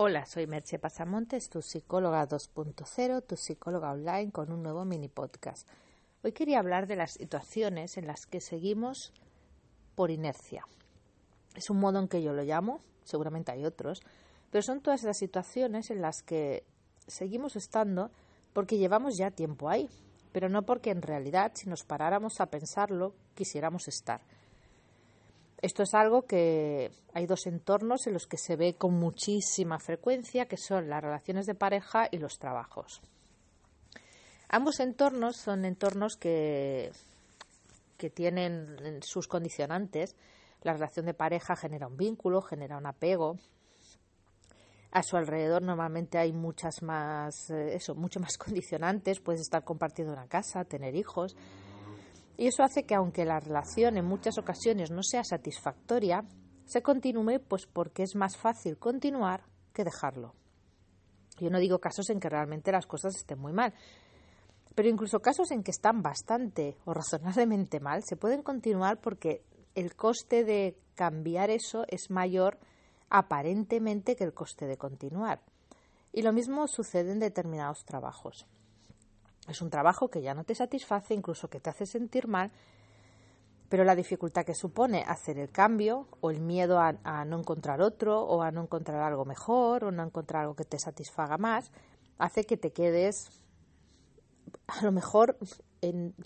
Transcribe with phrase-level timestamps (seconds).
[0.00, 5.68] Hola, soy Merche Pasamontes, tu psicóloga 2.0, tu psicóloga online con un nuevo mini podcast.
[6.22, 9.12] Hoy quería hablar de las situaciones en las que seguimos
[9.96, 10.64] por inercia.
[11.56, 14.00] Es un modo en que yo lo llamo, seguramente hay otros,
[14.52, 16.62] pero son todas las situaciones en las que
[17.08, 18.12] seguimos estando
[18.52, 19.90] porque llevamos ya tiempo ahí,
[20.30, 24.20] pero no porque en realidad, si nos paráramos a pensarlo, quisiéramos estar.
[25.60, 30.46] Esto es algo que hay dos entornos en los que se ve con muchísima frecuencia,
[30.46, 33.02] que son las relaciones de pareja y los trabajos.
[34.48, 36.92] Ambos entornos son entornos que,
[37.96, 40.14] que tienen sus condicionantes.
[40.62, 43.36] La relación de pareja genera un vínculo, genera un apego.
[44.90, 49.20] A su alrededor normalmente hay muchas más, eh, eso, mucho más condicionantes.
[49.20, 51.36] Puedes estar compartiendo una casa, tener hijos,
[52.38, 56.24] y eso hace que aunque la relación en muchas ocasiones no sea satisfactoria,
[56.64, 59.42] se continúe pues porque es más fácil continuar
[59.72, 60.34] que dejarlo.
[61.40, 63.74] Yo no digo casos en que realmente las cosas estén muy mal,
[64.76, 69.42] pero incluso casos en que están bastante o razonablemente mal se pueden continuar porque
[69.74, 72.58] el coste de cambiar eso es mayor
[73.10, 75.42] aparentemente que el coste de continuar.
[76.12, 78.46] Y lo mismo sucede en determinados trabajos.
[79.48, 82.52] Es un trabajo que ya no te satisface, incluso que te hace sentir mal,
[83.68, 88.20] pero la dificultad que supone hacer el cambio o el miedo a, no encontrar otro
[88.22, 91.70] o a no encontrar algo mejor o no encontrar algo que te satisfaga más,
[92.18, 93.30] hace que te quedes
[94.66, 95.36] a lo mejor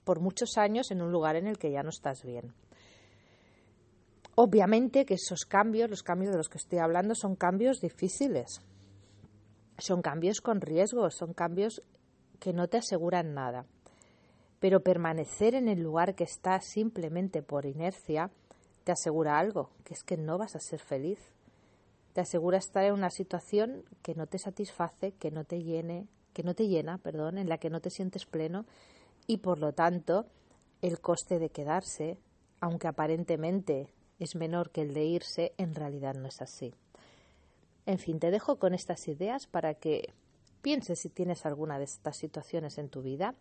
[0.04, 2.54] por muchos años en un lugar en el que ya no estás bien.
[4.34, 8.62] Obviamente que esos cambios, los cambios de los que estoy hablando, son cambios difíciles,
[9.78, 11.82] son cambios con riesgo, son cambios
[12.42, 13.66] que no te aseguran nada.
[14.58, 18.32] Pero permanecer en el lugar que estás simplemente por inercia
[18.82, 21.20] te asegura algo, que es que no vas a ser feliz.
[22.14, 26.42] Te asegura estar en una situación que no te satisface, que no te llene, que
[26.42, 28.66] no te llena, perdón, en la que no te sientes pleno
[29.28, 30.26] y por lo tanto
[30.80, 32.18] el coste de quedarse,
[32.60, 33.86] aunque aparentemente
[34.18, 36.74] es menor que el de irse, en realidad no es así.
[37.86, 40.12] En fin, te dejo con estas ideas para que
[40.62, 43.34] Piense si tienes alguna de estas situaciones en tu vida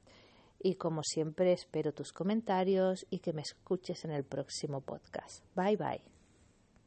[0.59, 5.45] y como siempre espero tus comentarios y que me escuches en el próximo podcast.
[5.55, 6.20] Bye bye.